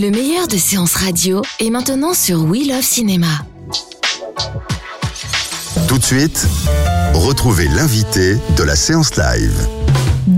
Le 0.00 0.10
meilleur 0.10 0.48
de 0.48 0.56
séances 0.56 0.94
radio 0.94 1.42
est 1.58 1.68
maintenant 1.68 2.14
sur 2.14 2.44
We 2.44 2.66
Love 2.66 2.80
Cinéma. 2.80 3.44
Tout 5.88 5.98
de 5.98 6.02
suite, 6.02 6.46
retrouvez 7.12 7.68
l'invité 7.68 8.38
de 8.56 8.62
la 8.62 8.76
séance 8.76 9.16
live. 9.16 9.68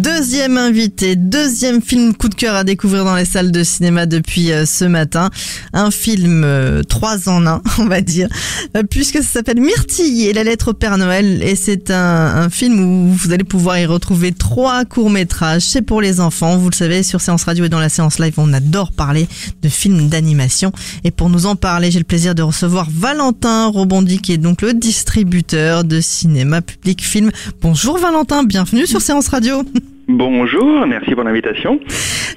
Deuxième 0.03 0.59
invité, 0.59 1.15
deuxième 1.15 1.81
film 1.81 2.13
coup 2.13 2.29
de 2.29 2.35
cœur 2.35 2.57
à 2.57 2.65
découvrir 2.65 3.05
dans 3.05 3.15
les 3.15 3.25
salles 3.25 3.53
de 3.53 3.63
cinéma 3.63 4.05
depuis 4.05 4.51
euh, 4.51 4.67
ce 4.67 4.85
matin. 4.85 5.31
Un 5.73 5.93
film 5.93 6.43
euh, 6.45 6.83
trois 6.83 7.29
en 7.29 7.47
un, 7.47 7.63
on 7.79 7.85
va 7.85 8.01
dire, 8.01 8.29
euh, 8.77 8.83
puisque 8.83 9.19
ça 9.19 9.23
s'appelle 9.23 9.61
Myrtille 9.61 10.27
et 10.27 10.33
la 10.33 10.43
lettre 10.43 10.71
au 10.71 10.73
Père 10.73 10.99
Noël. 10.99 11.41
Et 11.45 11.55
c'est 11.55 11.93
un, 11.93 12.51
film 12.51 12.81
où 12.81 13.13
vous 13.13 13.31
allez 13.31 13.45
pouvoir 13.45 13.79
y 13.79 13.87
retrouver 13.87 14.33
trois 14.33 14.85
courts-métrages. 14.85 15.63
C'est 15.63 15.83
pour 15.83 16.01
les 16.01 16.19
enfants. 16.19 16.57
Vous 16.57 16.71
le 16.71 16.75
savez, 16.75 17.05
sur 17.05 17.21
Séance 17.21 17.45
Radio 17.45 17.67
et 17.67 17.69
dans 17.69 17.79
la 17.79 17.89
séance 17.89 18.19
live, 18.19 18.35
on 18.39 18.53
adore 18.53 18.91
parler 18.91 19.29
de 19.63 19.69
films 19.69 20.09
d'animation. 20.09 20.73
Et 21.05 21.13
pour 21.13 21.31
nous 21.31 21.47
en 21.47 21.55
parler, 21.55 21.93
j'ai 21.93 22.01
le 22.01 22.05
plaisir 22.05 22.35
de 22.35 22.43
recevoir 22.43 22.89
Valentin 22.91 23.67
Robondi, 23.67 24.19
qui 24.19 24.33
est 24.33 24.39
donc 24.39 24.63
le 24.63 24.75
distributeur 24.75 25.85
de 25.85 26.01
cinéma 26.01 26.61
public 26.61 27.05
film. 27.05 27.31
Bonjour 27.61 27.99
Valentin, 27.99 28.43
bienvenue 28.43 28.89
sur 28.89 29.01
Séance 29.01 29.29
Radio. 29.29 29.63
Bonjour, 30.17 30.87
merci 30.87 31.15
pour 31.15 31.25
l'invitation. 31.25 31.81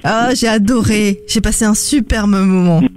Ah, 0.04 0.30
j'ai 0.34 0.48
adoré. 0.48 1.20
J'ai 1.28 1.42
passé 1.42 1.66
un 1.66 1.74
superbe 1.74 2.30
moment. 2.32 2.82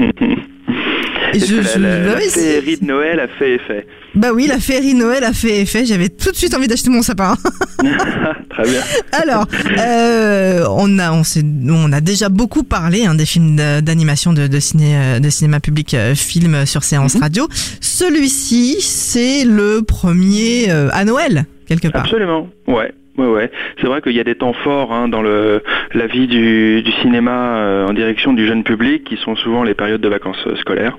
Et 1.34 1.40
je- 1.40 1.56
Est-ce 1.56 1.68
je- 1.68 1.74
que 1.74 1.78
la, 1.80 1.98
la- 2.00 2.06
bah 2.06 2.14
la 2.14 2.20
féerie 2.30 2.76
de 2.78 2.84
Noël 2.86 3.20
a 3.20 3.28
fait 3.28 3.56
effet. 3.56 3.86
Bah 4.14 4.28
oui, 4.32 4.46
la 4.46 4.58
féerie 4.58 4.94
Noël 4.94 5.24
a 5.24 5.32
fait 5.34 5.60
effet. 5.60 5.84
J'avais 5.84 6.08
tout 6.08 6.30
de 6.30 6.36
suite 6.36 6.54
envie 6.54 6.68
d'acheter 6.68 6.88
mon 6.90 7.02
sapin. 7.02 7.36
Très 7.78 8.62
bien. 8.62 8.80
Alors, 9.12 9.46
euh, 9.78 10.64
on 10.70 10.98
a, 10.98 11.12
on 11.12 11.24
s'est, 11.24 11.42
on 11.68 11.92
a 11.92 12.00
déjà 12.00 12.28
beaucoup 12.30 12.62
parlé 12.62 13.04
hein, 13.04 13.14
des 13.14 13.26
films 13.26 13.56
de- 13.56 13.80
d'animation 13.80 14.32
de, 14.32 14.46
de, 14.46 14.58
ciné, 14.60 14.96
euh, 14.96 15.18
de 15.20 15.28
cinéma 15.28 15.60
public, 15.60 15.92
euh, 15.94 16.14
film 16.14 16.64
sur 16.64 16.82
séance 16.82 17.14
Mhm. 17.16 17.20
radio. 17.20 17.48
Celui-ci, 17.80 18.76
c'est 18.80 19.44
le 19.44 19.82
premier 19.82 20.70
euh, 20.70 20.88
à 20.92 21.04
Noël 21.04 21.44
quelque 21.66 21.88
part. 21.88 22.02
Absolument, 22.04 22.48
ouais. 22.68 22.92
Ouais, 23.18 23.26
ouais. 23.26 23.50
C'est 23.80 23.88
vrai 23.88 24.00
qu'il 24.00 24.12
y 24.12 24.20
a 24.20 24.24
des 24.24 24.36
temps 24.36 24.52
forts 24.52 24.92
hein, 24.92 25.08
dans 25.08 25.22
la 25.22 26.06
vie 26.06 26.28
du, 26.28 26.84
cinéma 27.02 27.56
euh, 27.56 27.86
en 27.88 27.92
direction 27.92 28.32
du 28.32 28.46
jeune 28.46 28.62
public 28.62 29.02
qui 29.02 29.16
sont 29.16 29.34
souvent 29.34 29.64
les 29.64 29.74
périodes 29.74 30.00
de 30.00 30.08
vacances 30.08 30.46
euh, 30.46 30.54
scolaires. 30.56 30.96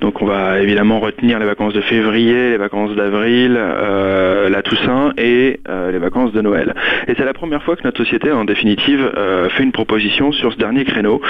Donc 0.00 0.22
on 0.22 0.26
va 0.26 0.60
évidemment 0.60 1.00
retenir 1.00 1.38
les 1.38 1.44
vacances 1.44 1.74
de 1.74 1.82
février, 1.82 2.50
les 2.50 2.56
vacances 2.56 2.96
d'avril, 2.96 3.56
euh, 3.58 4.48
la 4.48 4.62
Toussaint 4.62 5.12
et 5.18 5.60
les 5.92 5.98
vacances 5.98 6.32
de 6.32 6.40
Noël. 6.40 6.74
Et 7.08 7.14
c'est 7.14 7.24
la 7.24 7.34
première 7.34 7.62
fois 7.62 7.76
que 7.76 7.82
notre 7.84 7.98
société, 7.98 8.32
en 8.32 8.44
définitive, 8.44 9.10
fait 9.50 9.62
une 9.62 9.72
proposition 9.72 10.32
sur 10.32 10.52
ce 10.52 10.58
dernier 10.58 10.84
créneau. 10.84 11.20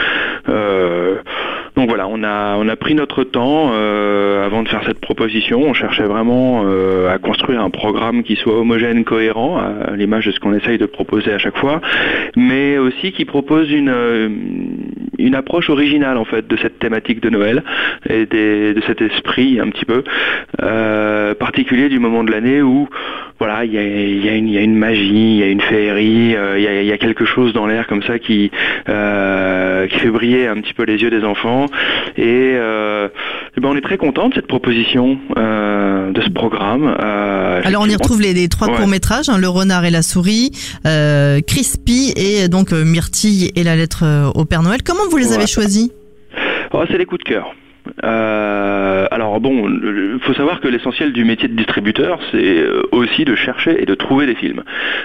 Donc 1.77 1.89
voilà, 1.89 2.07
on 2.09 2.23
a, 2.23 2.55
on 2.57 2.69
a 2.69 2.77
pris 2.77 2.95
notre 2.95 3.25
temps 3.25 3.71
euh, 3.73 4.47
avant 4.47 4.63
de 4.63 4.69
faire 4.69 4.83
cette 4.87 5.01
proposition. 5.01 5.61
On 5.61 5.75
cherchait 5.75 6.05
vraiment 6.05 6.63
euh, 6.67 7.13
à 7.13 7.19
construire 7.19 7.61
un 7.61 7.71
programme 7.71 8.23
qui 8.23 8.37
soit 8.37 8.57
homogène, 8.57 9.03
cohérent, 9.03 9.59
à 9.59 9.97
l'image 9.97 10.27
de 10.27 10.31
ce 10.31 10.39
qu'on 10.39 10.55
essaye 10.55 10.79
de 10.79 10.87
proposer 10.87 11.33
à 11.33 11.39
chaque 11.39 11.57
fois, 11.59 11.81
mais 12.37 12.79
aussi 12.79 13.11
qui 13.11 13.25
propose 13.25 13.73
une, 13.73 13.89
euh, 13.89 14.29
une 15.19 15.35
approche 15.35 15.69
originale 15.69 16.17
en 16.17 16.25
fait 16.25 16.47
de 16.47 16.57
cette 16.59 16.79
thématique 16.79 17.21
de 17.21 17.31
Noël 17.31 17.65
et 18.09 18.27
de 18.27 18.81
cet 18.87 19.01
esprit 19.03 19.59
un 19.59 19.69
petit 19.71 19.85
peu 19.85 20.05
particulier 21.39 21.89
du 21.89 21.99
moment 21.99 22.23
de 22.25 22.31
l'année 22.31 22.63
où 22.63 22.89
voilà, 23.41 23.65
il 23.65 23.73
y 23.75 23.79
a, 23.79 23.83
y, 23.83 24.29
a 24.59 24.61
une- 24.63 24.77
magie, 24.77 25.11
il 25.35 25.37
y 25.39 25.43
a 25.43 25.49
une 25.49 25.61
féerie, 25.61 26.37
il 26.57 26.63
y, 26.63 26.67
a, 26.69 26.83
y 26.83 26.93
a 26.93 26.99
quelque 26.99 27.25
chose 27.25 27.53
dans 27.53 27.67
l'air 27.67 27.87
comme 27.89 28.03
ça 28.05 28.19
qui, 28.21 28.51
qui 28.87 29.99
fait 29.99 30.11
briller 30.11 30.47
un 30.47 30.61
petit 30.61 30.73
peu 30.73 30.85
les 30.85 31.03
yeux 31.03 31.11
des 31.11 31.25
enfants. 31.25 31.64
Et, 32.17 32.55
euh, 32.57 33.09
eh 33.57 33.61
ben, 33.61 33.69
on 33.69 33.77
est 33.77 33.81
très 33.81 33.97
content 33.97 34.29
de 34.29 34.35
cette 34.35 34.47
proposition, 34.47 35.19
euh, 35.37 36.13
de 36.13 36.21
ce 36.21 36.31
programme. 36.31 36.95
Euh, 37.01 37.61
Alors 37.65 37.83
on 37.83 37.87
y 37.89 37.95
retrouve 37.95 38.21
les, 38.21 38.33
les 38.35 38.49
trois 38.49 38.69
Ouais. 38.69 38.77
courts 38.77 38.87
métrages, 38.89 39.27
Le 39.37 39.49
renard 39.49 39.85
et 39.85 39.91
la 39.91 40.03
souris, 40.03 40.51
Crispy 41.47 42.13
et 42.17 42.49
donc 42.49 42.73
Myrtille 42.73 43.51
et 43.57 43.63
la 43.65 43.77
lettre 43.77 44.05
au 44.35 44.45
Père 44.45 44.63
Noël. 44.63 44.83
Comment 44.85 45.09
vous 45.11 45.17
les 45.17 45.33
avez 45.33 45.47
choisis? 45.47 45.91
Oh, 46.73 46.83
c'est 46.91 46.99
les 46.99 47.05
coups 47.07 47.23
de 47.25 47.29
cœur. 47.31 47.55
Euh, 48.03 49.07
alors 49.11 49.41
bon, 49.41 49.69
il 49.69 50.19
faut 50.23 50.33
savoir 50.35 50.61
que 50.61 50.69
l'essentiel 50.69 51.13
du 51.13 51.25
métier 51.25 51.49
de 51.49 51.55
distributeur, 51.55 52.19
c'est 52.33 52.39
euh, 52.59 52.83
aussi 52.93 53.25
de 53.25 53.35
chercher 53.35 53.83
et 53.83 53.87
de 53.87 53.95
trouver 53.95 54.27
des 54.27 54.35
films. 54.35 54.63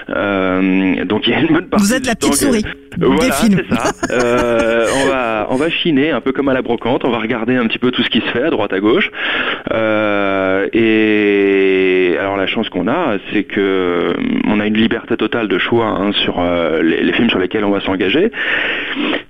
Euh, 0.08 1.04
donc 1.04 1.26
il 1.26 1.30
y 1.32 1.34
a 1.36 1.40
une 1.40 1.48
bonne 1.48 1.68
partie. 1.68 1.86
Vous 1.86 1.94
êtes 1.94 2.06
la 2.06 2.14
petite 2.14 2.32
que- 2.32 2.38
souris 2.38 2.64
Voilà, 2.98 3.24
des 3.26 3.32
films. 3.32 3.60
c'est 3.68 3.74
ça. 3.74 3.92
Euh, 4.10 4.86
on 5.04 5.08
va 5.08 5.46
on 5.50 5.56
va 5.56 5.68
chiner 5.70 6.10
un 6.10 6.20
peu 6.20 6.32
comme 6.32 6.48
à 6.48 6.54
la 6.54 6.62
brocante. 6.62 7.04
On 7.04 7.10
va 7.10 7.18
regarder 7.18 7.56
un 7.56 7.66
petit 7.66 7.78
peu 7.78 7.90
tout 7.90 8.02
ce 8.02 8.08
qui 8.10 8.20
se 8.20 8.28
fait 8.28 8.42
à 8.44 8.50
droite 8.50 8.72
à 8.72 8.80
gauche. 8.80 9.10
Et 10.72 12.16
alors 12.18 12.36
la 12.36 12.46
chance 12.46 12.68
qu'on 12.68 12.88
a, 12.88 13.16
c'est 13.32 13.44
que 13.44 14.14
on 14.46 14.60
a 14.60 14.66
une 14.66 14.76
liberté 14.76 15.16
totale 15.16 15.48
de 15.48 15.58
choix 15.58 15.86
hein, 15.86 16.12
sur 16.12 16.42
les, 16.82 17.02
les 17.02 17.12
films 17.12 17.30
sur 17.30 17.38
lesquels 17.38 17.64
on 17.64 17.70
va 17.70 17.80
s'engager. 17.80 18.30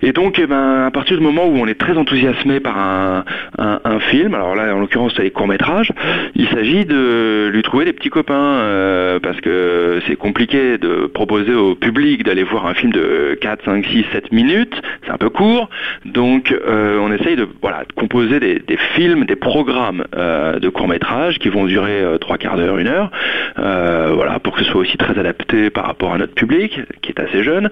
Et 0.03 0.12
donc, 0.12 0.38
eh 0.38 0.47
ben, 0.47 0.87
à 0.87 0.91
partir 0.91 1.17
du 1.19 1.22
moment 1.22 1.44
où 1.47 1.56
on 1.59 1.67
est 1.67 1.78
très 1.78 1.97
enthousiasmé 1.97 2.59
par 2.61 2.78
un, 2.78 3.25
un, 3.58 4.00
film, 4.00 4.34
alors 4.34 4.54
là, 4.54 4.74
en 4.74 4.80
l'occurrence, 4.80 5.12
c'est 5.16 5.22
les 5.22 5.30
courts-métrages, 5.30 5.92
il 6.34 6.48
s'agit 6.48 6.84
de 6.84 7.50
lui 7.52 7.62
trouver 7.62 7.84
des 7.84 7.92
petits 7.92 8.10
copains, 8.10 8.34
euh, 8.34 9.18
parce 9.20 9.40
que 9.40 10.00
c'est 10.06 10.16
compliqué 10.16 10.78
de 10.78 11.06
proposer 11.06 11.54
au 11.54 11.74
public 11.74 12.24
d'aller 12.24 12.42
voir 12.42 12.66
un 12.66 12.74
film 12.74 12.92
de 12.92 13.38
4, 13.40 13.64
5, 13.64 13.84
6, 13.86 14.04
7 14.12 14.32
minutes, 14.32 14.80
c'est 15.04 15.12
un 15.12 15.18
peu 15.18 15.30
court, 15.30 15.68
donc 16.04 16.52
euh, 16.52 16.98
on 17.00 17.12
essaye 17.12 17.36
de, 17.36 17.46
voilà, 17.60 17.84
de 17.88 17.92
composer 17.92 18.40
des, 18.40 18.60
films, 18.94 19.24
des 19.24 19.36
programmes 19.36 20.04
euh, 20.16 20.58
de 20.58 20.68
courts-métrages 20.68 21.38
qui 21.38 21.48
vont 21.48 21.66
durer 21.66 22.02
trois 22.20 22.38
quarts 22.38 22.56
d'heure, 22.56 22.78
une 22.78 22.88
heure, 22.88 23.10
voilà, 23.56 24.38
pour 24.40 24.54
que 24.54 24.64
ce 24.64 24.70
soit 24.70 24.80
aussi 24.80 24.96
très 24.96 25.18
adapté 25.18 25.70
par 25.70 25.86
rapport 25.86 26.12
à 26.12 26.18
notre 26.18 26.34
public, 26.34 26.80
qui 27.02 27.10
est 27.10 27.20
assez 27.20 27.42
jeune, 27.42 27.70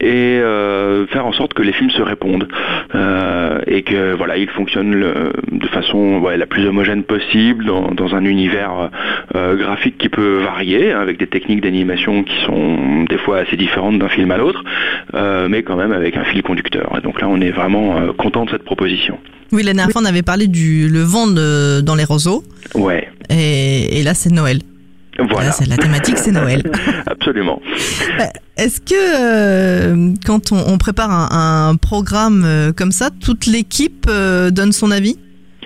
et 0.00 0.40
faire 1.08 1.26
en 1.26 1.32
sorte 1.32 1.54
que 1.54 1.62
les 1.62 1.72
films 1.72 1.90
se 1.90 2.02
répondent 2.02 2.48
et 3.66 3.82
que 3.82 4.14
voilà 4.14 4.36
ils 4.36 4.48
fonctionnent 4.48 4.89
le- 4.94 5.32
de 5.52 5.66
façon 5.68 6.18
ouais, 6.18 6.36
la 6.36 6.46
plus 6.46 6.66
homogène 6.66 7.02
possible 7.04 7.64
dans, 7.64 7.90
dans 7.92 8.14
un 8.14 8.24
univers 8.24 8.90
euh, 9.34 9.56
graphique 9.56 9.98
qui 9.98 10.08
peut 10.08 10.38
varier 10.42 10.92
hein, 10.92 11.00
avec 11.00 11.18
des 11.18 11.26
techniques 11.26 11.60
d'animation 11.62 12.22
qui 12.24 12.34
sont 12.46 13.04
des 13.08 13.18
fois 13.18 13.38
assez 13.38 13.56
différentes 13.56 13.98
d'un 13.98 14.08
film 14.08 14.30
à 14.30 14.36
l'autre 14.38 14.62
euh, 15.14 15.48
mais 15.48 15.62
quand 15.62 15.76
même 15.76 15.92
avec 15.92 16.16
un 16.16 16.24
fil 16.24 16.42
conducteur. 16.42 16.92
Et 16.98 17.00
donc 17.00 17.20
là 17.20 17.28
on 17.28 17.40
est 17.40 17.50
vraiment 17.50 17.98
euh, 17.98 18.12
content 18.12 18.44
de 18.44 18.50
cette 18.50 18.64
proposition. 18.64 19.18
Oui, 19.52 19.62
la 19.64 19.72
dernière 19.72 19.90
fois 19.92 20.02
on 20.02 20.06
avait 20.06 20.22
parlé 20.22 20.46
du 20.46 20.88
le 20.88 21.00
vent 21.00 21.26
de- 21.26 21.80
dans 21.80 21.94
les 21.96 22.04
roseaux. 22.04 22.42
Ouais. 22.74 23.08
Et, 23.30 23.98
et 23.98 24.02
là 24.02 24.14
c'est 24.14 24.30
Noël. 24.30 24.58
Voilà 25.28 25.46
Là, 25.46 25.52
c'est 25.52 25.68
la 25.68 25.76
thématique, 25.76 26.18
c'est 26.18 26.32
Noël. 26.32 26.62
absolument 27.06 27.60
Est-ce 28.56 28.80
que 28.80 28.94
euh, 28.94 30.12
quand 30.26 30.52
on, 30.52 30.58
on 30.72 30.78
prépare 30.78 31.10
un, 31.10 31.70
un 31.70 31.76
programme 31.76 32.44
euh, 32.44 32.72
comme 32.72 32.92
ça, 32.92 33.10
toute 33.10 33.46
l'équipe 33.46 34.06
euh, 34.08 34.50
donne 34.50 34.72
son 34.72 34.90
avis? 34.90 35.16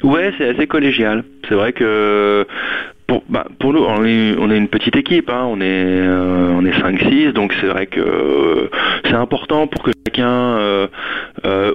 Ouais, 0.02 0.32
c'est 0.38 0.48
assez 0.50 0.66
collégial. 0.66 1.24
C'est 1.48 1.54
vrai 1.54 1.72
que 1.72 2.46
pour, 3.06 3.22
bah, 3.28 3.46
pour 3.58 3.72
nous, 3.72 3.84
on 3.84 4.04
est, 4.04 4.36
on 4.38 4.50
est 4.50 4.56
une 4.56 4.68
petite 4.68 4.96
équipe, 4.96 5.30
hein, 5.30 5.44
on 5.46 5.60
est, 5.60 5.64
euh, 5.64 6.54
est 6.66 6.80
5-6, 6.80 7.32
donc 7.32 7.54
c'est 7.60 7.66
vrai 7.66 7.86
que 7.86 8.00
euh, 8.00 8.70
c'est 9.04 9.14
important 9.14 9.66
pour 9.66 9.82
que 9.82 9.90
chacun 10.06 10.24
euh, 10.26 10.86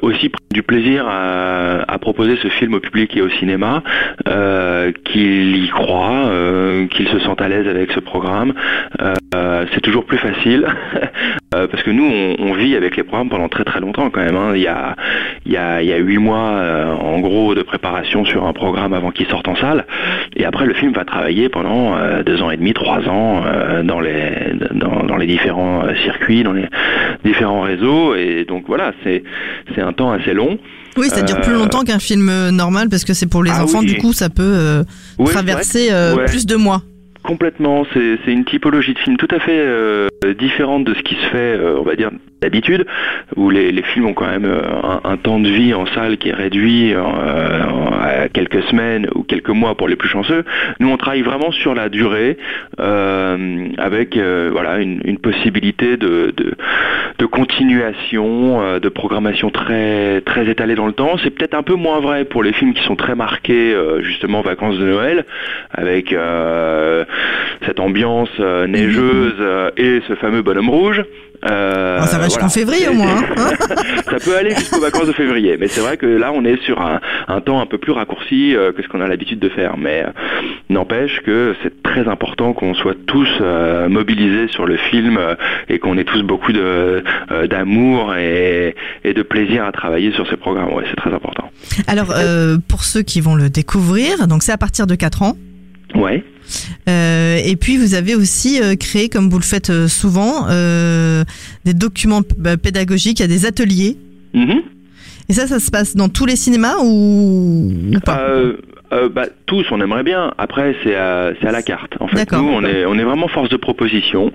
aussi 0.01 0.31
du 0.51 0.63
plaisir 0.63 1.05
à, 1.07 1.97
proposer 1.99 2.37
ce 2.37 2.47
film 2.47 2.73
au 2.73 2.79
public 2.79 3.15
et 3.17 3.21
au 3.21 3.29
cinéma, 3.29 3.83
qu'ils 5.05 5.65
y 5.65 5.67
croient, 5.67 6.27
euh, 6.27 6.87
qu'ils 6.87 7.09
se 7.09 7.19
sentent 7.19 7.41
à 7.41 7.49
l'aise 7.49 7.67
avec 7.67 7.91
ce 7.91 7.99
programme. 7.99 8.53
C'est 9.73 9.81
toujours 9.81 10.05
plus 10.05 10.17
facile 10.17 10.65
parce 11.51 11.83
que 11.83 11.91
nous, 11.91 12.09
on, 12.39 12.53
vit 12.53 12.75
avec 12.75 12.95
les 12.95 13.03
programmes 13.03 13.29
pendant 13.29 13.49
très 13.49 13.63
très 13.63 13.79
longtemps 13.79 14.09
quand 14.09 14.21
même. 14.21 14.35
Hein. 14.35 14.53
Il, 14.55 14.61
y 14.61 14.67
a, 14.67 14.95
il, 15.45 15.51
y 15.51 15.57
a, 15.57 15.81
il 15.81 15.89
y 15.89 15.93
a 15.93 15.97
huit 15.97 16.17
mois 16.17 16.61
en 16.99 17.19
gros 17.19 17.53
de 17.53 17.61
préparation 17.61 18.25
sur 18.25 18.45
un 18.45 18.53
programme 18.53 18.93
avant 18.93 19.11
qu'il 19.11 19.27
sorte 19.27 19.47
en 19.47 19.55
salle, 19.55 19.85
et 20.35 20.45
après 20.45 20.65
le 20.65 20.73
film 20.73 20.93
va 20.93 21.05
travailler 21.05 21.19
pendant 21.51 21.95
deux 22.25 22.42
ans 22.42 22.51
et 22.51 22.57
demi, 22.57 22.74
trois 22.74 23.00
ans 23.07 23.44
dans 23.83 24.00
les 24.00 24.54
dans, 24.74 25.04
dans 25.04 25.18
les 25.18 25.27
différents 25.27 25.83
circuits, 26.04 26.44
dans 26.44 26.54
les 26.54 26.66
différents 27.24 27.62
réseaux, 27.62 28.16
et 28.16 28.45
donc 28.48 28.66
voilà, 28.68 28.94
c'est 29.04 29.24
c'est 29.75 29.81
un 29.81 29.94
temps 29.94 30.12
assez 30.12 30.33
long. 30.33 30.57
Oui, 30.98 31.07
ça 31.10 31.21
dure 31.21 31.39
plus 31.42 31.54
longtemps 31.54 31.83
qu'un 31.83 32.00
film 32.00 32.50
normal 32.50 32.89
parce 32.89 33.06
que 33.06 33.13
c'est 33.13 33.27
pour 33.30 33.44
les 33.44 33.51
ah 33.54 33.63
enfants. 33.63 33.80
oui. 33.80 33.86
Du 33.86 33.98
coup, 33.98 34.12
ça 34.13 34.30
peut 34.30 34.44
euh, 34.44 34.83
Oui, 35.18 35.31
traverser 35.31 35.89
euh, 35.92 36.16
Ouais. 36.16 36.25
plus 36.25 36.45
de 36.45 36.56
mois. 36.56 36.81
Complètement, 37.24 37.86
c'est 37.94 38.31
une 38.31 38.45
typologie 38.45 38.94
de 38.94 39.00
film 39.00 39.18
tout 39.18 39.27
à 39.30 39.39
fait 39.39 39.60
euh, 40.25 40.33
différente 40.38 40.83
de 40.83 40.94
ce 40.94 41.01
qui 41.01 41.16
se 41.16 41.25
fait, 41.27 41.57
euh, 41.57 41.77
on 41.80 41.83
va 41.83 41.95
dire, 41.95 42.12
d'habitude, 42.42 42.86
où 43.36 43.50
les, 43.50 43.81
films 43.81 44.07
ont 44.07 44.13
quand 44.13 44.27
même 44.27 44.45
euh, 44.45 44.62
un, 45.04 45.18
temps 45.18 45.39
de 45.39 45.48
vie 45.50 45.74
en 45.74 45.86
salle 45.88 46.18
qui 46.18 46.30
est 46.30 46.33
réduit 46.33 46.94
à 46.94 48.27
quelques 48.31 48.63
semaines 48.63 49.07
ou 49.16 49.24
quelques 49.24 49.50
mois 49.50 49.75
pour 49.75 49.88
les 49.88 49.95
plus 49.95 50.10
chanceux. 50.10 50.44
Nous, 50.80 50.89
on 50.89 50.98
travaille 50.98 51.21
vraiment 51.21 51.51
sur 51.51 51.74
la 51.74 51.89
durée, 51.89 52.38
avec 52.77 54.18
voilà 54.18 54.80
une, 54.80 55.18
possibilité 55.18 55.98
de, 55.98 56.33
de, 57.18 57.25
continuation, 57.25 58.80
de 58.80 58.89
programmation 58.89 59.50
très 59.50 60.22
très 60.22 60.50
étalée 60.50 60.75
dans 60.75 60.88
le 60.88 60.94
temps. 60.94 61.18
C'est 61.24 61.31
peut-être 61.31 61.56
un 61.56 61.63
peu 61.63 61.75
moins 61.75 62.00
vrai 62.00 62.25
pour 62.25 62.44
les 62.44 62.54
films 62.54 62.74
qui 62.74 62.83
sont 62.83 62.95
très 62.95 63.15
marqués, 63.15 63.75
justement, 64.01 64.42
vacances 64.42 64.77
de 64.77 64.86
Noël, 64.86 65.25
avec 65.72 66.13
cette 67.65 67.79
ambiance 67.79 68.29
euh, 68.39 68.67
neigeuse 68.67 69.35
euh, 69.39 69.69
et 69.77 70.01
ce 70.07 70.15
fameux 70.15 70.41
bonhomme 70.41 70.69
rouge. 70.69 71.03
Euh, 71.50 72.00
Ah, 72.01 72.06
ça 72.07 72.17
va 72.17 72.25
jusqu'en 72.25 72.47
voilà. 72.47 72.53
février 72.53 72.89
au 72.89 72.94
moins. 72.94 73.15
hein. 73.38 73.50
ça 74.09 74.17
peut 74.19 74.35
aller 74.35 74.50
jusqu'aux 74.51 74.81
vacances 74.81 75.07
de 75.07 75.13
février, 75.13 75.56
mais 75.57 75.67
c'est 75.69 75.79
vrai 75.79 75.95
que 75.95 76.06
là 76.06 76.31
on 76.33 76.44
est 76.44 76.61
sur 76.63 76.81
un, 76.81 77.00
un 77.29 77.39
temps 77.39 77.61
un 77.61 77.65
peu 77.65 77.77
plus 77.77 77.94
raccourci 77.94 78.56
euh, 78.57 78.73
que 78.73 78.83
ce 78.83 78.89
qu'on 78.89 79.00
a 79.00 79.07
l'habitude 79.07 79.39
de 79.39 79.47
faire. 79.47 79.77
Mais 79.77 80.03
euh, 80.06 80.09
n'empêche 80.69 81.21
que 81.25 81.56
c'est 81.63 81.81
très 81.81 82.09
important 82.09 82.51
qu'on 82.51 82.73
soit 82.73 82.95
tous 83.07 83.29
euh, 83.39 83.88
mobilisés 83.88 84.50
sur 84.50 84.65
le 84.65 84.75
film 84.75 85.17
euh, 85.17 85.35
et 85.69 85.79
qu'on 85.79 85.97
ait 85.97 86.03
tous 86.03 86.23
beaucoup 86.23 86.51
de 86.51 87.03
euh, 87.31 87.47
d'amour 87.47 88.15
et, 88.15 88.75
et 89.05 89.13
de 89.13 89.21
plaisir 89.23 89.63
à 89.63 89.71
travailler 89.71 90.12
sur 90.12 90.27
ces 90.29 90.35
programmes. 90.35 90.73
Ouais, 90.73 90.83
c'est 90.89 90.97
très 90.97 91.13
important. 91.13 91.50
Alors, 91.88 92.12
euh, 92.17 92.57
pour 92.67 92.83
ceux 92.83 93.01
qui 93.01 93.21
vont 93.21 93.35
le 93.35 93.50
découvrir, 93.50 94.27
donc 94.27 94.44
c'est 94.44 94.51
à 94.51 94.57
partir 94.57 94.88
de 94.88 94.95
4 94.95 95.21
ans. 95.21 95.38
Ouais. 95.95 96.24
Euh, 96.88 97.39
et 97.44 97.56
puis 97.56 97.77
vous 97.77 97.94
avez 97.94 98.15
aussi 98.15 98.62
euh, 98.62 98.75
créé, 98.75 99.09
comme 99.09 99.30
vous 99.30 99.38
le 99.38 99.44
faites 99.44 99.69
euh, 99.69 99.88
souvent, 99.88 100.47
euh, 100.50 101.24
des 101.65 101.74
documents 101.74 102.21
bah, 102.38 102.57
pédagogiques, 102.57 103.21
a 103.21 103.27
des 103.27 103.45
ateliers. 103.45 103.97
Mhm. 104.33 104.62
Et 105.30 105.33
ça, 105.33 105.47
ça 105.47 105.59
se 105.59 105.69
passe 105.69 105.95
dans 105.95 106.09
tous 106.09 106.25
les 106.25 106.36
cinémas 106.36 106.77
ou, 106.81 107.71
ou 107.94 108.00
pas? 108.00 108.19
Euh, 108.91 109.09
bah, 109.09 109.25
tous, 109.45 109.65
on 109.71 109.80
aimerait 109.81 110.03
bien. 110.03 110.33
Après, 110.38 110.75
c'est 110.83 110.95
à, 110.95 111.31
c'est 111.39 111.47
à 111.47 111.51
la 111.51 111.62
carte. 111.62 111.95
En 112.00 112.07
fait, 112.07 112.18
D'accord. 112.18 112.41
nous, 112.41 112.50
on 112.50 112.63
est, 112.63 112.86
on 112.86 112.95
est 112.95 113.03
vraiment 113.03 113.27
force 113.27 113.50
de 113.50 113.57
proposition. 113.57 114.31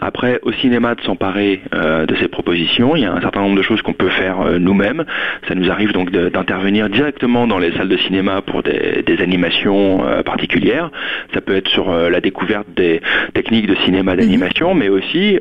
Après, 0.00 0.40
au 0.42 0.52
cinéma, 0.52 0.94
de 0.94 1.02
s'emparer 1.02 1.60
euh, 1.74 2.06
de 2.06 2.14
ces 2.16 2.28
propositions. 2.28 2.96
Il 2.96 3.02
y 3.02 3.04
a 3.06 3.12
un 3.12 3.20
certain 3.20 3.40
nombre 3.40 3.56
de 3.56 3.62
choses 3.62 3.82
qu'on 3.82 3.92
peut 3.92 4.08
faire 4.08 4.40
euh, 4.40 4.58
nous-mêmes. 4.58 5.04
Ça 5.46 5.54
nous 5.54 5.70
arrive 5.70 5.92
donc 5.92 6.10
d'intervenir 6.10 6.88
directement 6.88 7.46
dans 7.46 7.58
les 7.58 7.72
salles 7.72 7.88
de 7.88 7.96
cinéma 7.98 8.40
pour 8.42 8.62
des, 8.62 9.02
des 9.06 9.22
animations 9.22 10.04
euh, 10.06 10.22
particulières. 10.22 10.90
Ça 11.34 11.40
peut 11.40 11.56
être 11.56 11.68
sur 11.68 11.92
la 11.92 12.20
découverte 12.20 12.66
des 12.76 13.00
techniques 13.34 13.66
de 13.66 13.74
cinéma 13.84 14.16
d'animation, 14.16 14.74
mais 14.74 14.88
aussi, 14.88 15.38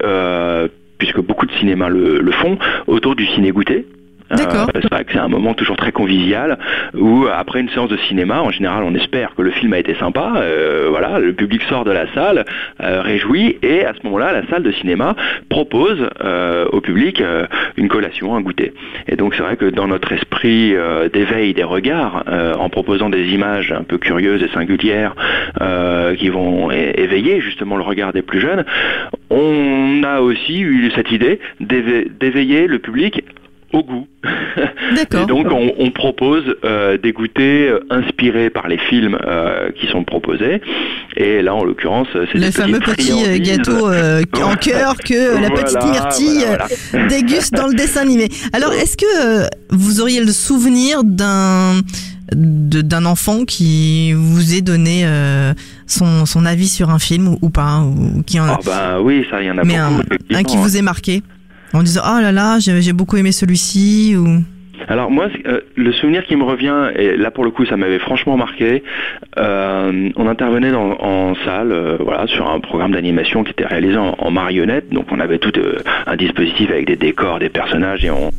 puisque 0.97 1.19
beaucoup 1.21 1.45
de 1.45 1.51
cinémas 1.53 1.89
le, 1.89 2.19
le 2.19 2.31
font, 2.31 2.57
autour 2.87 3.15
du 3.15 3.25
ciné-goûter. 3.27 3.85
Euh, 4.31 4.81
c'est 4.81 4.91
vrai 4.91 5.05
que 5.05 5.13
c'est 5.13 5.19
un 5.19 5.27
moment 5.27 5.53
toujours 5.53 5.77
très 5.77 5.91
convivial 5.91 6.57
où 6.93 7.25
après 7.33 7.61
une 7.61 7.69
séance 7.69 7.89
de 7.89 7.97
cinéma, 7.97 8.41
en 8.41 8.51
général, 8.51 8.83
on 8.83 8.93
espère 8.95 9.35
que 9.35 9.41
le 9.41 9.51
film 9.51 9.73
a 9.73 9.79
été 9.79 9.95
sympa. 9.95 10.33
euh, 10.37 10.87
voilà, 10.89 11.19
le 11.19 11.33
public 11.33 11.61
sort 11.63 11.85
de 11.85 11.91
la 11.91 12.11
salle, 12.13 12.45
euh, 12.81 13.01
réjoui, 13.01 13.57
et 13.61 13.85
à 13.85 13.93
ce 13.93 13.99
moment-là, 14.05 14.31
la 14.31 14.45
salle 14.47 14.63
de 14.63 14.71
cinéma 14.71 15.15
propose 15.49 16.09
euh, 16.23 16.65
au 16.71 16.81
public 16.81 17.21
une 17.77 17.87
collation, 17.87 18.35
un 18.35 18.41
goûter. 18.41 18.73
Et 19.07 19.15
donc 19.15 19.35
c'est 19.35 19.43
vrai 19.43 19.55
que 19.55 19.65
dans 19.65 19.87
notre 19.87 20.11
esprit 20.11 20.75
d'éveil 21.13 21.53
des 21.53 21.63
regards, 21.63 22.23
en 22.59 22.69
proposant 22.69 23.09
des 23.09 23.27
images 23.33 23.71
un 23.71 23.83
peu 23.83 23.97
curieuses 23.97 24.43
et 24.43 24.49
singulières 24.49 25.15
qui 26.17 26.29
vont 26.29 26.71
éveiller 26.71 27.41
justement 27.41 27.77
le 27.77 27.83
regard 27.83 28.13
des 28.13 28.21
plus 28.21 28.39
jeunes, 28.39 28.65
on 29.29 30.03
a 30.03 30.19
aussi 30.21 30.59
eu 30.61 30.91
cette 30.95 31.11
idée 31.11 31.39
d'éve- 31.59 32.07
d'éveiller 32.19 32.67
le 32.67 32.79
public 32.79 33.23
au 33.73 33.83
goût. 33.83 34.07
D'accord. 34.95 35.23
Et 35.23 35.25
donc 35.25 35.47
on, 35.51 35.73
on 35.77 35.91
propose 35.91 36.43
euh, 36.63 36.97
des 36.97 37.11
goûters 37.11 37.71
euh, 37.73 37.79
inspirés 37.89 38.49
par 38.49 38.67
les 38.67 38.77
films 38.77 39.17
euh, 39.25 39.69
qui 39.79 39.87
sont 39.87 40.03
proposés. 40.03 40.61
Et 41.15 41.41
là 41.41 41.53
en 41.55 41.63
l'occurrence 41.63 42.07
c'est 42.13 42.37
Le 42.37 42.51
fameux 42.51 42.79
petit 42.79 43.39
gâteau 43.41 43.89
euh, 43.89 44.21
en 44.41 44.55
cœur 44.55 44.95
que 44.97 45.33
la 45.41 45.47
Voilà, 45.49 45.63
petite 45.63 45.83
myrtille 45.83 46.45
voilà, 46.45 47.07
déguste 47.07 47.53
dans 47.53 47.67
le 47.67 47.73
dessin 47.75 48.01
animé. 48.01 48.29
Alors, 48.53 48.73
est-ce 48.73 48.95
que 48.97 49.47
vous 49.71 50.01
auriez 50.01 50.21
le 50.21 50.31
souvenir 50.31 51.03
d'un 51.03 51.81
d'un 52.33 53.05
enfant 53.05 53.45
qui 53.45 54.11
vous 54.13 54.53
ait 54.53 54.59
donné 54.61 55.03
euh, 55.05 55.53
son, 55.85 56.25
son 56.25 56.45
avis 56.45 56.67
sur 56.67 56.89
un 56.89 56.99
film 56.99 57.29
ou, 57.29 57.37
ou 57.41 57.49
pas 57.49 57.79
ou 57.79 58.21
qui 58.23 58.37
en, 58.39 58.47
Ah 58.49 58.59
bah 58.65 58.99
oui, 59.01 59.25
ça 59.29 59.41
il 59.41 59.47
y 59.47 59.51
en 59.51 59.57
a 59.57 59.63
mais 59.63 59.77
beaucoup. 59.77 60.23
un, 60.31 60.35
un 60.39 60.43
qui 60.43 60.57
vous 60.57 60.75
ait 60.75 60.81
marqué? 60.81 61.21
En 61.73 61.83
disant 61.83 62.01
oh 62.05 62.19
là 62.19 62.31
là 62.31 62.59
j'ai 62.59 62.93
beaucoup 62.93 63.17
aimé 63.17 63.31
celui-ci 63.31 64.15
ou 64.15 64.43
Alors 64.87 65.11
moi, 65.11 65.27
euh, 65.45 65.59
le 65.75 65.91
souvenir 65.91 66.23
qui 66.25 66.35
me 66.37 66.43
revient, 66.43 66.91
et 66.95 67.17
là 67.17 67.29
pour 67.29 67.43
le 67.43 67.51
coup 67.51 67.65
ça 67.65 67.75
m'avait 67.75 67.99
franchement 67.99 68.37
marqué, 68.37 68.83
euh, 69.37 70.09
on 70.15 70.27
intervenait 70.27 70.73
en 70.73 71.35
salle 71.43 71.73
euh, 71.73 71.97
voilà, 71.99 72.25
sur 72.27 72.49
un 72.49 72.61
programme 72.61 72.91
d'animation 72.91 73.43
qui 73.43 73.51
était 73.51 73.65
réalisé 73.65 73.97
en, 73.97 74.31
marionnette, 74.31 74.89
donc 74.89 75.07
on 75.11 75.19
avait 75.19 75.39
tout 75.39 75.51
un 76.05 76.15
dispositif 76.15 76.69
avec 76.69 76.85
des 76.85 76.95
décors, 76.95 77.39
des 77.39 77.49
personnages, 77.49 78.05
et 78.05 78.11
on, 78.11 78.31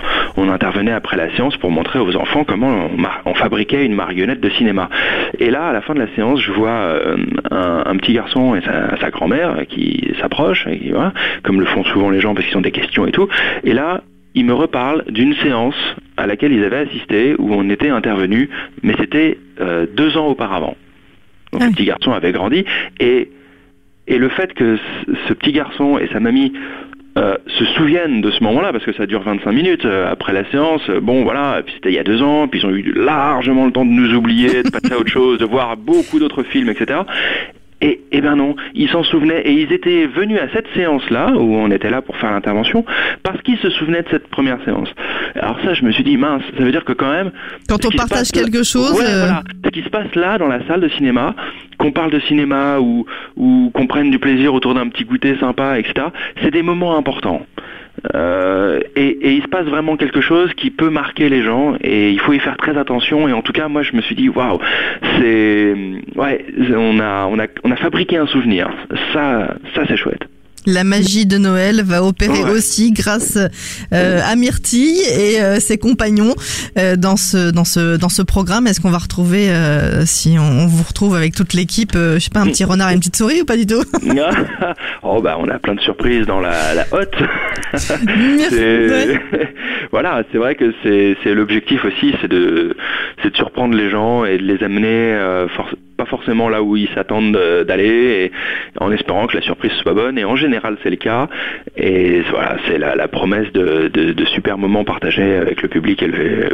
intervenait 0.50 0.92
après 0.92 1.18
la 1.18 1.30
séance 1.36 1.56
pour 1.58 1.70
montrer 1.70 1.98
aux 1.98 2.16
enfants 2.16 2.42
comment 2.42 2.88
on, 3.26 3.34
fabriquait 3.34 3.84
une 3.84 3.94
marionnette 3.94 4.40
de 4.40 4.48
cinéma. 4.48 4.88
Et 5.38 5.50
là, 5.50 5.66
à 5.66 5.72
la 5.72 5.82
fin 5.82 5.94
de 5.94 5.98
la 5.98 6.08
séance, 6.16 6.40
je 6.40 6.50
vois 6.52 6.98
un, 7.50 7.96
petit 7.98 8.14
garçon 8.14 8.54
et 8.54 8.62
sa, 8.62 9.10
grand-mère 9.10 9.66
qui 9.68 10.14
s'approchent, 10.20 10.66
comme 11.42 11.60
le 11.60 11.66
font 11.66 11.84
souvent 11.84 12.08
les 12.08 12.20
gens 12.20 12.34
parce 12.34 12.46
qu'ils 12.46 12.56
ont 12.56 12.62
des 12.62 12.70
questions 12.70 13.06
et 13.06 13.12
tout, 13.12 13.28
et 13.62 13.74
là, 13.74 14.00
il 14.34 14.44
me 14.44 14.52
reparle 14.54 15.04
d'une 15.08 15.34
séance 15.36 15.74
à 16.16 16.26
laquelle 16.26 16.52
ils 16.52 16.64
avaient 16.64 16.88
assisté 16.88 17.34
où 17.38 17.52
on 17.54 17.68
était 17.70 17.88
intervenu, 17.88 18.48
mais 18.82 18.94
c'était 18.98 19.38
euh, 19.60 19.86
deux 19.92 20.16
ans 20.16 20.26
auparavant. 20.28 20.76
Donc 21.52 21.62
Ah 21.62 21.64
le 21.64 21.70
oui. 21.70 21.74
petit 21.74 21.84
garçon 21.86 22.12
avait 22.12 22.32
grandi 22.32 22.64
et 23.00 23.30
et 24.10 24.16
le 24.16 24.30
fait 24.30 24.54
que 24.54 24.78
ce, 25.28 25.34
petit 25.34 25.52
garçon 25.52 25.98
et 25.98 26.08
sa 26.10 26.18
mamie 26.18 26.54
euh, 27.18 27.36
se 27.46 27.64
souviennent 27.66 28.22
de 28.22 28.30
ce 28.30 28.42
moment-là, 28.44 28.72
parce 28.72 28.84
que 28.84 28.92
ça 28.94 29.04
dure 29.04 29.20
25 29.22 29.52
minutes 29.52 29.84
euh, 29.84 30.10
après 30.10 30.32
la 30.32 30.50
séance, 30.50 30.88
bon 31.02 31.24
voilà, 31.24 31.60
puis 31.62 31.74
c'était 31.74 31.90
il 31.90 31.94
y 31.94 31.98
a 31.98 32.04
deux 32.04 32.22
ans, 32.22 32.48
puis 32.48 32.60
ils 32.60 32.66
ont 32.66 32.70
eu 32.70 32.92
largement 32.94 33.66
le 33.66 33.72
temps 33.72 33.84
de 33.84 33.90
nous 33.90 34.14
oublier, 34.14 34.62
de 34.62 34.70
passer 34.70 34.94
à 34.94 34.98
autre 34.98 35.10
chose, 35.10 35.38
de 35.38 35.44
voir 35.44 35.76
beaucoup 35.76 36.18
d'autres 36.18 36.42
films, 36.42 36.70
etc. 36.70 37.00
Et, 37.80 38.00
et 38.10 38.20
ben 38.20 38.34
non, 38.34 38.56
ils 38.74 38.88
s'en 38.88 39.04
souvenaient 39.04 39.40
et 39.42 39.52
ils 39.52 39.72
étaient 39.72 40.06
venus 40.06 40.40
à 40.40 40.48
cette 40.52 40.66
séance-là, 40.74 41.30
où 41.36 41.54
on 41.56 41.70
était 41.70 41.90
là 41.90 42.02
pour 42.02 42.16
faire 42.16 42.32
l'intervention, 42.32 42.84
parce 43.22 43.40
qu'ils 43.42 43.58
se 43.58 43.70
souvenaient 43.70 44.02
de 44.02 44.08
cette 44.10 44.26
première 44.28 44.58
séance. 44.64 44.88
Alors 45.36 45.60
ça, 45.64 45.74
je 45.74 45.84
me 45.84 45.92
suis 45.92 46.02
dit, 46.02 46.16
mince, 46.16 46.42
ça 46.56 46.64
veut 46.64 46.72
dire 46.72 46.84
que 46.84 46.92
quand 46.92 47.10
même... 47.10 47.30
quand 47.68 47.84
on 47.86 47.90
partage 47.90 48.30
là- 48.34 48.42
quelque 48.42 48.64
chose 48.64 48.92
Ouais, 48.98 49.04
euh, 49.06 49.18
voilà. 49.20 49.42
Ce 49.64 49.70
qui 49.70 49.82
se 49.82 49.90
passe 49.90 50.12
là, 50.16 50.38
dans 50.38 50.48
la 50.48 50.66
salle 50.66 50.80
de 50.80 50.88
cinéma, 50.88 51.36
qu'on 51.78 51.92
parle 51.92 52.10
de 52.10 52.18
cinéma 52.20 52.80
ou, 52.80 53.06
ou 53.36 53.70
qu'on 53.72 53.86
prenne 53.86 54.10
du 54.10 54.18
plaisir 54.18 54.54
autour 54.54 54.74
d'un 54.74 54.88
petit 54.88 55.04
goûter 55.04 55.36
sympa, 55.38 55.78
etc., 55.78 56.08
c'est 56.42 56.50
des 56.50 56.62
moments 56.62 56.96
importants. 56.96 57.46
Euh, 58.14 58.80
et, 58.96 59.36
il 59.36 59.42
se 59.42 59.48
passe 59.48 59.66
vraiment 59.66 59.96
quelque 59.96 60.20
chose 60.20 60.52
qui 60.54 60.70
peut 60.70 60.90
marquer 60.90 61.28
les 61.28 61.42
gens 61.42 61.76
et 61.80 62.10
il 62.10 62.20
faut 62.20 62.32
y 62.32 62.38
faire 62.38 62.56
très 62.56 62.76
attention. 62.76 63.28
Et 63.28 63.32
en 63.32 63.42
tout 63.42 63.52
cas 63.52 63.68
moi 63.68 63.82
je 63.82 63.94
me 63.94 64.02
suis 64.02 64.14
dit 64.14 64.28
waouh 64.28 64.58
c'est 65.18 65.74
ouais 66.16 66.44
on 66.74 67.00
a 67.00 67.26
on 67.26 67.38
a 67.38 67.46
on 67.64 67.70
a 67.70 67.76
fabriqué 67.76 68.16
un 68.16 68.26
souvenir. 68.26 68.70
Ça 69.12 69.56
ça 69.74 69.82
c'est 69.86 69.96
chouette 69.96 70.26
La 70.70 70.84
magie 70.84 71.24
de 71.24 71.38
Noël 71.38 71.82
va 71.82 72.02
opérer 72.04 72.44
Ouais. 72.44 72.50
aussi 72.50 72.92
grâce 72.92 73.38
euh, 73.94 74.20
à 74.22 74.36
Myrtille 74.36 75.00
et 75.18 75.40
euh, 75.40 75.60
ses 75.60 75.78
compagnons 75.78 76.34
euh, 76.78 76.94
dans 76.96 77.16
ce 77.16 77.50
dans 77.50 77.64
ce 77.64 77.96
dans 77.96 78.10
ce 78.10 78.20
programme. 78.20 78.66
Est-ce 78.66 78.78
qu'on 78.80 78.90
va 78.90 78.98
retrouver 78.98 79.48
si 80.04 80.36
on, 80.38 80.42
on 80.42 80.66
vous 80.66 80.82
retrouve 80.82 81.16
avec 81.16 81.34
toute 81.34 81.54
l'équipe, 81.54 81.92
je 81.94 82.18
sais 82.18 82.28
pas, 82.30 82.40
un 82.40 82.46
petit 82.48 82.64
renard 82.64 82.90
et 82.90 82.92
une 82.92 82.98
petite 83.00 83.16
souris 83.16 83.40
ou 83.40 83.44
pas 83.46 83.56
du 83.56 83.66
tout? 83.66 83.82
Oh 85.02 85.22
bah 85.22 85.36
on 85.40 85.48
a 85.48 85.58
plein 85.58 85.74
de 85.74 85.80
surprises 85.80 86.26
dans 86.26 86.40
la, 86.40 86.74
la 86.74 86.84
hotte. 86.92 87.14
Ouais. 88.52 89.20
voilà, 89.92 90.22
c'est 90.32 90.38
vrai 90.38 90.54
que 90.54 90.72
c'est 90.82 91.16
c'est 91.22 91.34
l'objectif 91.34 91.84
aussi, 91.84 92.14
c'est 92.20 92.28
de 92.28 92.76
c'est 93.22 93.30
de 93.30 93.36
surprendre 93.36 93.74
les 93.76 93.90
gens 93.90 94.24
et 94.24 94.38
de 94.38 94.42
les 94.42 94.62
amener 94.64 95.16
for- 95.56 95.70
pas 95.96 96.06
forcément 96.06 96.48
là 96.48 96.62
où 96.62 96.76
ils 96.76 96.88
s'attendent 96.94 97.38
d'aller, 97.66 98.30
en 98.80 98.92
espérant 98.92 99.26
que 99.26 99.36
la 99.36 99.42
surprise 99.42 99.72
soit 99.82 99.94
bonne. 99.94 100.16
Et 100.16 100.24
en 100.24 100.36
général, 100.36 100.57
c'est 100.82 100.90
le 100.90 100.96
cas. 100.96 101.28
Et 101.76 102.22
voilà, 102.30 102.56
c'est 102.66 102.78
la, 102.78 103.08
promesse 103.08 103.52
de, 103.52 103.90
super 104.34 104.58
moments 104.58 104.84
partagés 104.84 105.36
avec 105.36 105.62
le 105.62 105.68
public 105.68 106.04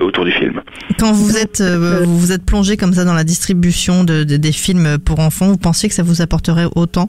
autour 0.00 0.24
du 0.24 0.32
film. 0.32 0.60
Quand 0.98 1.12
vous 1.12 1.36
êtes 1.36 1.60
euh, 1.60 2.04
vous 2.06 2.32
êtes 2.32 2.44
plongé 2.44 2.76
comme 2.76 2.92
ça 2.92 3.04
dans 3.04 3.14
la 3.14 3.24
distribution 3.24 4.04
de, 4.04 4.24
de- 4.24 4.36
des 4.36 4.52
films 4.52 4.98
pour 4.98 5.20
enfants, 5.20 5.46
vous 5.46 5.56
pensiez 5.56 5.88
que 5.88 5.94
ça 5.94 6.02
vous 6.02 6.22
apporterait 6.22 6.66
autant 6.76 7.08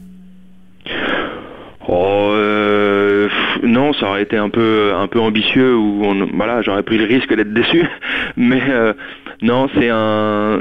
Oh, 1.88 2.32
euh, 2.34 3.28
pff, 3.28 3.55
non, 3.66 3.94
ça 3.94 4.08
aurait 4.08 4.24
été 4.24 4.38
un 4.38 4.50
peu 4.50 4.94
un 4.96 5.08
peu 5.08 5.20
ambitieux 5.20 5.76
ou 5.76 6.04
voilà, 6.34 6.62
j'aurais 6.62 6.84
pris 6.84 6.98
le 6.98 7.06
risque 7.06 7.34
d'être 7.34 7.54
déçu. 7.54 7.86
Mais 8.38 8.62
euh, 8.70 8.94
non, 9.42 9.70
c'est 9.76 9.90
un 9.90 10.60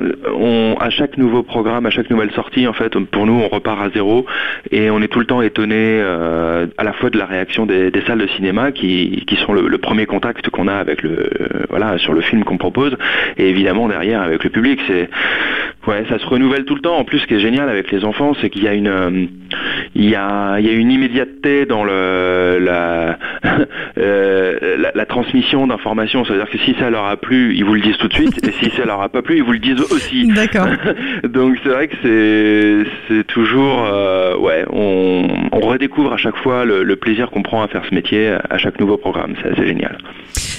à 0.81 0.91
chaque 0.91 1.17
nouveau 1.17 1.43
programme, 1.43 1.87
à 1.87 1.91
chaque 1.91 2.11
nouvelle 2.11 2.33
sortie 2.33 2.67
en 2.67 2.73
fait, 2.73 2.99
pour 2.99 3.27
nous 3.27 3.35
on 3.35 3.49
repart 3.49 3.81
à 3.81 3.91
zéro 3.91 4.27
et 4.71 4.91
on 4.91 5.01
est 5.03 5.09
tout 5.09 5.21
le 5.21 5.27
temps 5.27 5.43
étonné 5.43 5.75
euh, 5.77 6.67
à 6.79 6.85
la 6.85 6.93
fois 6.93 7.11
de 7.11 7.19
la 7.19 7.27
réaction 7.27 7.67
des, 7.67 7.93
salles 8.07 8.19
de 8.19 8.27
cinéma 8.29 8.73
qui 8.73 9.25
qui 9.27 9.37
sont 9.37 9.53
le, 9.53 9.79
premier 9.79 10.07
contact 10.07 10.49
qu'on 10.51 10.69
a 10.69 10.75
avec 10.75 11.03
le 11.03 11.29
voilà 11.69 11.99
sur 11.99 12.15
le 12.15 12.21
film 12.23 12.45
qu'on 12.45 12.59
propose 12.59 12.97
et 13.37 13.49
évidemment 13.49 13.89
derrière 13.89 14.23
avec 14.23 14.43
le 14.45 14.51
public, 14.51 14.81
c'est 14.87 15.09
ouais, 15.87 16.05
ça 16.09 16.19
se 16.19 16.27
renouvelle 16.27 16.65
tout 16.65 16.75
le 16.75 16.81
temps. 16.81 16.97
En 16.97 17.05
plus, 17.05 17.19
ce 17.21 17.27
qui 17.27 17.35
est 17.35 17.41
génial 17.41 17.69
avec 17.69 17.91
les 17.91 18.05
enfants, 18.05 18.35
c'est 18.41 18.51
qu'il 18.51 18.65
y 18.65 18.69
a 18.69 18.75
une 18.75 18.89
euh, 18.89 19.27
il 19.95 20.09
y 20.09 20.15
a, 20.15 20.59
il 20.59 20.67
y 20.67 20.71
a 20.71 20.73
une 20.73 20.91
immédiateté 20.91 21.67
dans 21.67 21.85
le, 21.85 22.59
la, 22.61 23.19
euh, 23.99 24.77
la, 24.79 24.93
la 24.95 25.07
transmission 25.07 25.67
d'informations. 25.67 26.25
C'est-à-dire 26.25 26.51
que 26.51 26.59
si 26.59 26.75
ça 26.79 26.91
leur 26.91 27.05
a 27.07 27.17
plu, 27.17 27.55
ils 27.55 27.65
vous 27.65 27.75
le 27.75 27.81
disent 27.81 27.97
tout 27.99 28.09
de 28.09 28.15
suite, 28.15 28.45
et 28.47 28.53
si 28.53 28.71
ça 28.71 28.85
leur 28.85 29.01
a 29.01 29.09
pas 29.09 29.23
plu, 29.23 29.37
ils 29.37 29.43
vous 29.43 29.53
le 29.53 29.59
disent 29.59 29.81
aussi. 29.93 30.27
D'accord. 30.29 30.67
Donc 31.25 31.57
c'est 31.63 31.69
vrai 31.69 31.89
que 31.89 31.97
c'est 32.03 32.91
c'est 33.09 33.27
toujours 33.27 33.85
euh, 33.87 34.37
ouais, 34.37 34.65
on, 34.71 35.27
on 35.53 35.61
redécouvre 35.61 36.13
à 36.13 36.17
chaque 36.17 36.37
fois 36.37 36.65
le, 36.65 36.83
le 36.83 36.97
plaisir 36.97 37.31
qu'on 37.31 37.43
prend 37.43 37.63
à 37.63 37.69
faire 37.69 37.83
ce 37.89 37.95
métier 37.95 38.35
à 38.51 38.59
chaque 38.59 38.81
nouveau 38.81 38.97
programme. 38.97 39.35
C'est 39.43 39.51
assez 39.53 39.67
génial. 39.67 39.99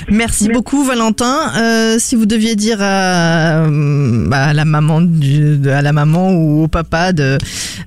Merci 0.10 0.50
beaucoup 0.50 0.84
Valentin. 0.84 1.52
Euh, 1.58 1.96
si 1.98 2.16
vous 2.16 2.26
deviez 2.26 2.56
dire 2.56 2.78
à, 2.82 3.66
euh, 3.66 4.28
bah, 4.30 4.46
à 4.46 4.54
la 4.54 4.66
maman 4.66 5.02
du, 5.02 5.60
à 5.70 5.82
la 5.82 5.94
maman 5.94 6.32
ou 6.32 6.64
au 6.64 6.68
papa 6.68 7.12
de 7.12 7.38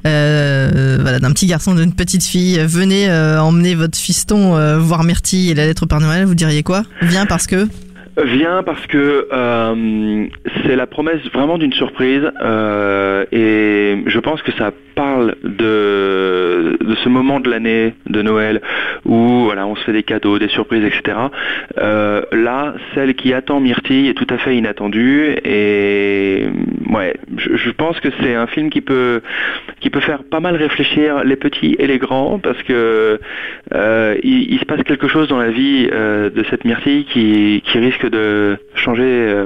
euh, 0.06 0.98
voilà 1.00 1.20
d'un 1.20 1.30
petit 1.32 1.46
garçon 1.46 1.74
d'une 1.74 1.94
petite 1.94 2.24
fille, 2.24 2.58
euh, 2.58 2.66
venez 2.66 3.08
euh, 3.08 3.40
emmener 3.40 3.74
votre 3.74 3.96
fiston 3.98 4.56
euh, 4.56 4.78
voir 4.78 5.04
Myrtille 5.04 5.50
et 5.50 5.54
la 5.54 5.66
lettre 5.66 5.84
au 5.84 5.86
Père 5.86 6.00
Noël, 6.00 6.24
vous 6.24 6.34
diriez 6.34 6.62
quoi? 6.62 6.82
Viens 7.02 7.26
parce 7.26 7.46
que? 7.46 7.68
Viens 8.24 8.64
parce 8.64 8.84
que 8.88 9.28
euh, 9.32 10.26
c'est 10.64 10.74
la 10.74 10.86
promesse 10.88 11.20
vraiment 11.32 11.56
d'une 11.56 11.72
surprise 11.72 12.22
euh, 12.42 13.24
et 13.30 14.02
je 14.06 14.18
pense 14.18 14.42
que 14.42 14.50
ça 14.58 14.72
parle 14.98 15.36
de, 15.44 16.76
ce 17.04 17.08
moment 17.08 17.38
de 17.38 17.48
l'année 17.48 17.94
de 18.06 18.20
Noël 18.20 18.60
où 19.04 19.44
voilà 19.44 19.64
on 19.64 19.76
se 19.76 19.84
fait 19.84 19.92
des 19.92 20.02
cadeaux, 20.02 20.40
des 20.40 20.48
surprises, 20.48 20.84
etc. 20.84 21.16
Euh, 21.78 22.22
là, 22.32 22.74
celle 22.96 23.14
qui 23.14 23.32
attend 23.32 23.60
Myrtille 23.60 24.08
est 24.08 24.14
tout 24.14 24.26
à 24.28 24.38
fait 24.38 24.56
inattendue 24.56 25.36
et 25.44 26.48
ouais, 26.90 27.14
je, 27.36 27.70
pense 27.70 28.00
que 28.00 28.08
c'est 28.20 28.34
un 28.34 28.48
film 28.48 28.70
qui 28.70 28.80
peut 28.80 29.20
qui 29.78 29.88
peut 29.88 30.00
faire 30.00 30.24
pas 30.24 30.40
mal 30.40 30.56
réfléchir 30.56 31.22
les 31.22 31.36
petits 31.36 31.76
et 31.78 31.86
les 31.86 31.98
grands 31.98 32.40
parce 32.40 32.60
que 32.64 33.20
euh, 33.74 34.16
il, 34.24 34.58
se 34.58 34.64
passe 34.64 34.82
quelque 34.82 35.06
chose 35.06 35.28
dans 35.28 35.38
la 35.38 35.50
vie 35.50 35.88
euh, 35.92 36.28
de 36.28 36.42
cette 36.50 36.64
Myrtille 36.64 37.04
qui, 37.04 37.62
risque 37.78 38.10
de 38.10 38.56
changer 38.74 39.36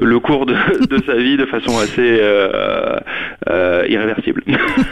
le 0.00 0.18
cours 0.20 0.46
de, 0.46 0.54
de 0.88 1.02
sa 1.04 1.16
vie 1.16 1.36
de 1.36 1.46
façon 1.46 1.78
assez 1.78 1.98
euh, 1.98 2.98
euh, 3.48 3.84
irréversible. 3.88 4.42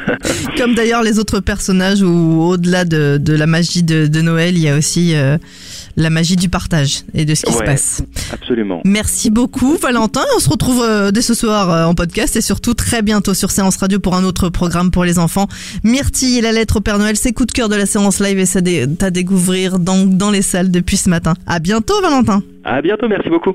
comme 0.56 0.74
d'ailleurs 0.74 1.02
les 1.02 1.18
autres 1.18 1.40
personnages 1.40 2.02
où 2.02 2.42
au-delà 2.42 2.84
de, 2.84 3.18
de 3.18 3.34
la 3.34 3.46
magie 3.46 3.82
de, 3.82 4.06
de 4.06 4.20
Noël, 4.20 4.56
il 4.56 4.62
y 4.62 4.68
a 4.68 4.76
aussi 4.76 5.14
euh, 5.14 5.38
la 5.96 6.10
magie 6.10 6.36
du 6.36 6.48
partage 6.48 7.02
et 7.14 7.24
de 7.24 7.34
ce 7.34 7.46
qui 7.46 7.52
se 7.52 7.62
passe. 7.62 8.02
Absolument. 8.32 8.80
Merci 8.84 9.30
beaucoup 9.30 9.76
Valentin. 9.76 10.22
On 10.36 10.40
se 10.40 10.50
retrouve 10.50 10.84
dès 11.12 11.22
ce 11.22 11.34
soir 11.34 11.88
en 11.88 11.94
podcast 11.94 12.36
et 12.36 12.40
surtout 12.40 12.74
très 12.74 13.02
bientôt 13.02 13.34
sur 13.34 13.50
Séance 13.50 13.76
Radio 13.76 13.98
pour 13.98 14.14
un 14.14 14.24
autre 14.24 14.48
programme 14.48 14.90
pour 14.90 15.04
les 15.04 15.18
enfants. 15.18 15.46
Myrtille 15.84 16.38
et 16.38 16.40
la 16.40 16.52
lettre 16.52 16.76
au 16.76 16.80
Père 16.80 16.98
Noël, 16.98 17.16
c'est 17.16 17.32
coup 17.32 17.46
de 17.46 17.52
cœur 17.52 17.68
de 17.68 17.76
la 17.76 17.86
séance 17.86 18.20
live 18.20 18.38
et 18.38 18.46
ça 18.46 18.60
à 19.00 19.10
découvrir 19.10 19.78
dans, 19.78 20.04
dans 20.04 20.30
les 20.30 20.42
salles 20.42 20.70
depuis 20.70 20.96
ce 20.96 21.08
matin. 21.08 21.34
À 21.46 21.58
bientôt 21.58 22.00
Valentin. 22.02 22.42
À 22.64 22.82
bientôt, 22.82 23.08
merci 23.08 23.28
beaucoup. 23.28 23.54